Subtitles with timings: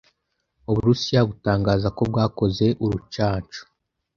[0.69, 3.59] Uburusiya butangaza ko bwakoze urucanco